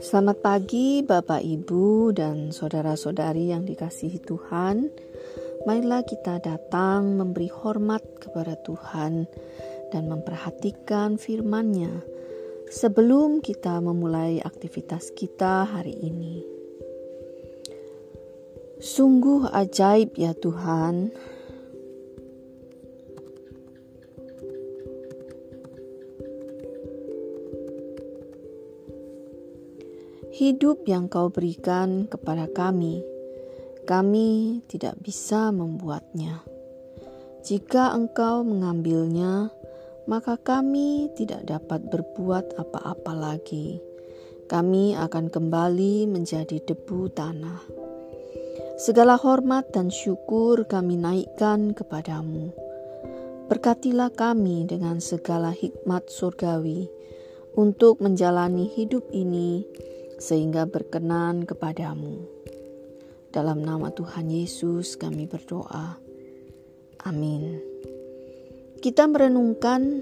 [0.00, 4.88] Selamat pagi, Bapak, Ibu, dan saudara-saudari yang dikasihi Tuhan.
[5.68, 9.28] Marilah kita datang memberi hormat kepada Tuhan
[9.92, 12.00] dan memperhatikan firman-Nya
[12.72, 16.40] sebelum kita memulai aktivitas kita hari ini.
[18.80, 21.12] Sungguh ajaib, ya Tuhan,
[30.36, 33.00] hidup yang kau berikan kepada kami,
[33.88, 36.44] kami tidak bisa membuatnya.
[37.40, 39.48] Jika engkau mengambilnya,
[40.04, 43.80] maka kami tidak dapat berbuat apa-apa lagi.
[44.44, 47.64] Kami akan kembali menjadi debu tanah.
[48.76, 52.52] Segala hormat dan syukur kami naikkan kepadamu.
[53.48, 56.92] Berkatilah kami dengan segala hikmat surgawi
[57.56, 59.64] untuk menjalani hidup ini
[60.16, 62.24] sehingga berkenan kepadamu.
[63.32, 66.00] Dalam nama Tuhan Yesus kami berdoa.
[67.04, 67.60] Amin.
[68.80, 70.00] Kita merenungkan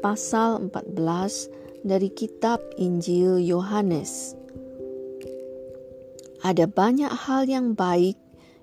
[0.00, 4.38] pasal 14 dari kitab Injil Yohanes.
[6.40, 8.16] Ada banyak hal yang baik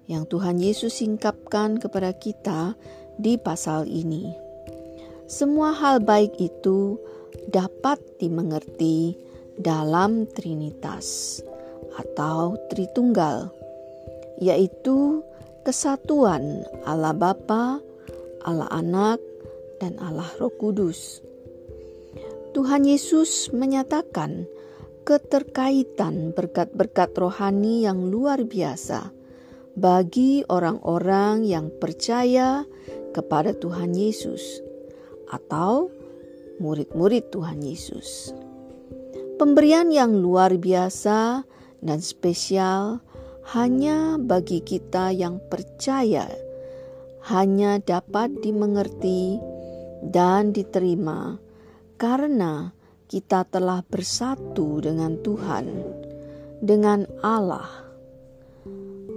[0.09, 2.73] yang Tuhan Yesus singkapkan kepada kita
[3.19, 4.33] di pasal ini.
[5.27, 6.95] Semua hal baik itu
[7.51, 9.26] dapat dimengerti
[9.57, 11.41] dalam Trinitas
[11.97, 13.49] atau Tritunggal,
[14.37, 15.25] yaitu
[15.65, 17.81] kesatuan Allah Bapa,
[18.45, 19.19] Allah Anak,
[19.81, 21.21] dan Allah Roh Kudus.
[22.53, 24.49] Tuhan Yesus menyatakan
[25.05, 29.13] keterkaitan berkat-berkat rohani yang luar biasa
[29.77, 32.65] bagi orang-orang yang percaya
[33.13, 34.65] kepada Tuhan Yesus
[35.29, 35.93] atau
[36.57, 38.33] murid-murid Tuhan Yesus.
[39.37, 41.45] Pemberian yang luar biasa
[41.85, 43.05] dan spesial
[43.53, 46.25] hanya bagi kita yang percaya,
[47.29, 49.37] hanya dapat dimengerti
[50.01, 51.37] dan diterima
[52.01, 52.73] karena
[53.05, 55.69] kita telah bersatu dengan Tuhan,
[56.65, 57.69] dengan Allah.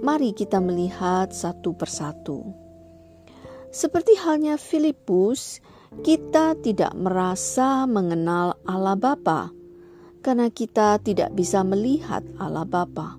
[0.05, 2.45] Mari kita melihat satu persatu.
[3.73, 5.57] Seperti halnya Filipus,
[6.05, 9.60] kita tidak merasa mengenal Allah Bapa
[10.21, 13.17] karena kita tidak bisa melihat Allah Bapa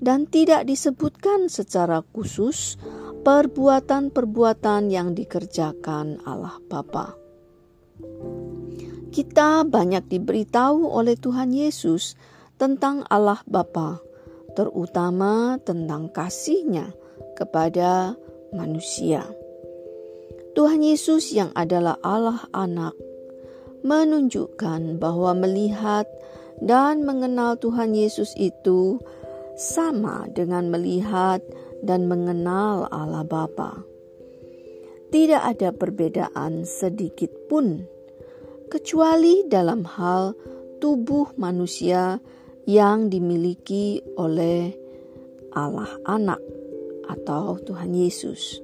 [0.00, 2.76] dan tidak disebutkan secara khusus
[3.24, 7.16] perbuatan-perbuatan yang dikerjakan Allah Bapa.
[9.10, 12.14] Kita banyak diberitahu oleh Tuhan Yesus
[12.60, 13.98] tentang Allah Bapa,
[14.52, 16.92] terutama tentang kasihnya
[17.34, 18.12] kepada
[18.52, 19.24] manusia.
[20.52, 22.96] Tuhan Yesus yang adalah Allah Anak
[23.86, 26.10] menunjukkan bahwa melihat
[26.58, 28.98] dan mengenal Tuhan Yesus itu
[29.54, 31.40] sama dengan melihat
[31.86, 33.80] dan mengenal Allah Bapa.
[35.14, 37.86] Tidak ada perbedaan sedikit pun,
[38.66, 40.34] kecuali dalam hal
[40.82, 42.18] tubuh manusia
[42.66, 44.74] yang dimiliki oleh
[45.54, 46.42] Allah Anak
[47.06, 48.60] atau Tuhan Yesus.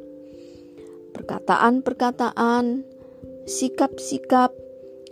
[1.14, 2.84] Perkataan-perkataan,
[3.46, 4.52] sikap-sikap,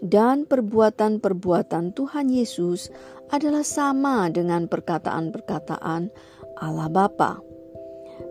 [0.01, 2.89] dan perbuatan-perbuatan Tuhan Yesus
[3.31, 6.03] adalah sama dengan perkataan-perkataan
[6.59, 7.41] Allah Bapa.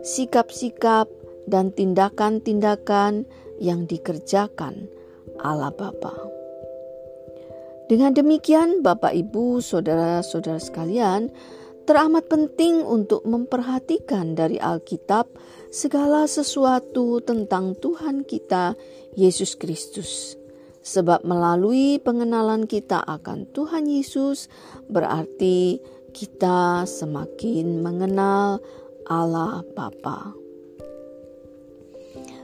[0.02, 1.06] Sikap-sikap
[1.46, 3.26] dan tindakan-tindakan
[3.58, 4.86] yang dikerjakan
[5.42, 6.14] Allah Bapa.
[7.90, 11.26] Dengan demikian, Bapak, Ibu, saudara-saudara sekalian,
[11.90, 15.26] teramat penting untuk memperhatikan dari Alkitab
[15.74, 18.78] segala sesuatu tentang Tuhan kita,
[19.18, 20.39] Yesus Kristus
[20.80, 24.48] Sebab melalui pengenalan kita akan Tuhan Yesus
[24.88, 25.76] berarti
[26.16, 28.64] kita semakin mengenal
[29.06, 30.34] Allah Bapa.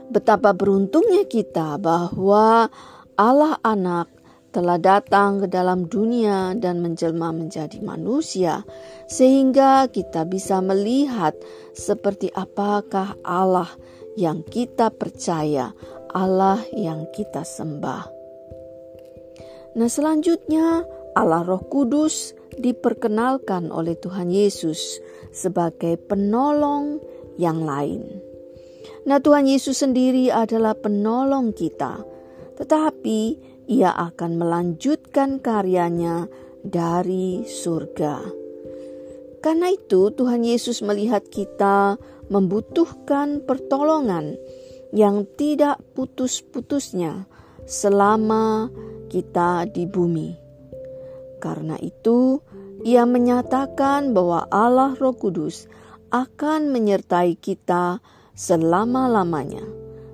[0.07, 2.71] Betapa beruntungnya kita bahwa
[3.19, 4.07] Allah Anak
[4.55, 8.63] telah datang ke dalam dunia dan menjelma menjadi manusia,
[9.11, 11.35] sehingga kita bisa melihat
[11.75, 13.69] seperti apakah Allah
[14.15, 15.75] yang kita percaya,
[16.15, 18.16] Allah yang kita sembah.
[19.77, 20.81] Nah, selanjutnya
[21.13, 24.97] Allah Roh Kudus diperkenalkan oleh Tuhan Yesus
[25.29, 26.97] sebagai penolong
[27.37, 28.01] yang lain.
[29.05, 32.01] Nah, Tuhan Yesus sendiri adalah penolong kita,
[32.57, 33.19] tetapi
[33.69, 36.25] Ia akan melanjutkan karyanya
[36.65, 38.25] dari surga.
[39.45, 42.01] Karena itu, Tuhan Yesus melihat kita
[42.33, 44.35] membutuhkan pertolongan
[44.89, 47.29] yang tidak putus-putusnya
[47.67, 48.71] selama
[49.07, 50.35] kita di bumi.
[51.41, 52.43] Karena itu,
[52.85, 55.65] ia menyatakan bahwa Allah Roh Kudus
[56.13, 57.99] akan menyertai kita
[58.37, 59.65] selama-lamanya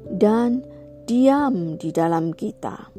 [0.10, 0.64] dan
[1.06, 2.90] diam di dalam kita.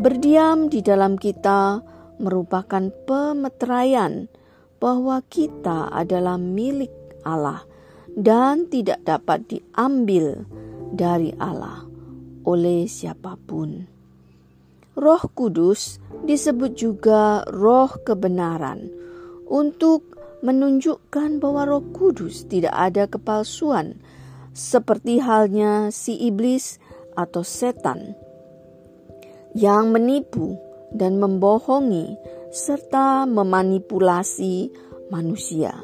[0.00, 1.82] Berdiam di dalam kita
[2.20, 4.28] merupakan pemeteraian
[4.80, 6.92] bahwa kita adalah milik
[7.24, 7.64] Allah
[8.16, 10.44] dan tidak dapat diambil
[10.92, 11.84] dari Allah
[12.44, 13.99] oleh siapa pun.
[14.98, 18.90] Roh Kudus disebut juga roh kebenaran
[19.46, 20.10] untuk
[20.40, 24.00] menunjukkan bahwa Roh Kudus tidak ada kepalsuan
[24.50, 26.80] seperti halnya si iblis
[27.14, 28.18] atau setan
[29.54, 30.58] yang menipu
[30.90, 32.18] dan membohongi
[32.50, 34.74] serta memanipulasi
[35.14, 35.74] manusia.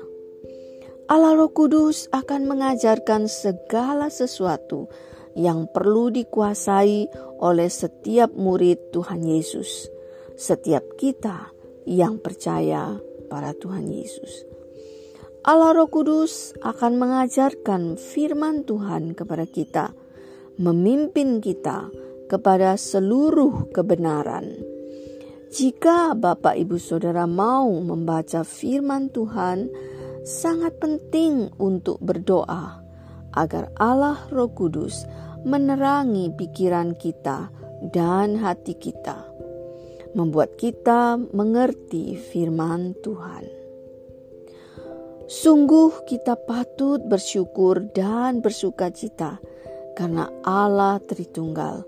[1.07, 4.91] Allah Roh Kudus akan mengajarkan segala sesuatu
[5.37, 7.13] yang perlu dikuasai
[7.45, 9.93] oleh setiap murid Tuhan Yesus,
[10.33, 11.53] setiap kita
[11.85, 12.97] yang percaya
[13.29, 14.49] pada Tuhan Yesus.
[15.47, 19.95] Allah Roh Kudus akan mengajarkan firman Tuhan kepada kita,
[20.59, 21.93] memimpin kita
[22.27, 24.59] kepada seluruh kebenaran.
[25.55, 29.71] Jika Bapak, Ibu, Saudara mau membaca firman Tuhan,
[30.27, 32.86] sangat penting untuk berdoa
[33.37, 35.05] agar Allah Roh Kudus
[35.47, 37.53] menerangi pikiran kita
[37.93, 39.29] dan hati kita,
[40.17, 43.45] membuat kita mengerti firman Tuhan.
[45.27, 49.39] Sungguh kita patut bersyukur dan bersuka cita
[49.99, 51.83] karena Allah Tritunggal,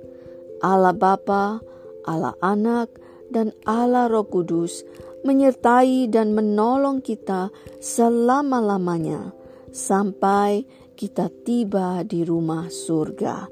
[0.58, 1.62] Allah Bapa,
[2.02, 2.90] Allah Anak,
[3.30, 4.82] dan Allah Roh Kudus
[5.22, 9.30] menyertai dan menolong kita selama-lamanya
[9.70, 10.64] sampai
[10.98, 13.46] kita tiba di rumah surga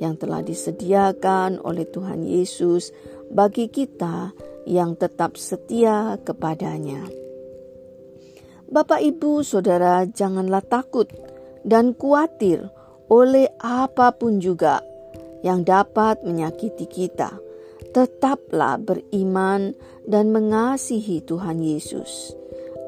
[0.00, 2.88] yang telah disediakan oleh Tuhan Yesus
[3.28, 4.32] bagi kita
[4.64, 7.04] yang tetap setia kepadanya.
[8.72, 11.12] Bapak, ibu, saudara, janganlah takut
[11.68, 12.64] dan khawatir
[13.12, 14.80] oleh apa pun juga
[15.44, 17.36] yang dapat menyakiti kita
[17.92, 19.76] tetaplah beriman
[20.08, 22.32] dan mengasihi Tuhan Yesus,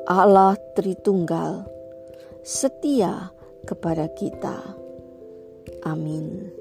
[0.04, 1.64] Allah Tritunggal,
[2.42, 4.76] setia kepada kita.
[5.86, 6.57] Amin.